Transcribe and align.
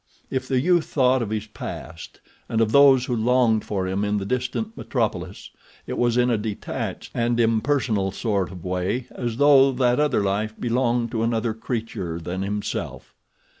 If 0.31 0.47
the 0.47 0.59
youth 0.59 0.85
thought 0.85 1.21
of 1.21 1.29
his 1.29 1.45
past 1.45 2.21
and 2.49 2.59
of 2.59 2.71
those 2.71 3.05
who 3.05 3.15
longed 3.15 3.63
for 3.63 3.87
him 3.87 4.03
in 4.03 4.17
the 4.17 4.25
distant 4.25 4.75
metropolis 4.75 5.51
it 5.85 5.95
was 5.95 6.17
in 6.17 6.31
a 6.31 6.39
detached 6.39 7.11
and 7.13 7.39
impersonal 7.39 8.09
sort 8.11 8.51
of 8.51 8.65
way 8.65 9.05
as 9.11 9.37
though 9.37 9.71
that 9.73 9.99
other 9.99 10.23
life 10.23 10.55
belonged 10.59 11.11
to 11.11 11.21
another 11.21 11.53
creature 11.53 12.19
than 12.19 12.41
himself. 12.41 13.13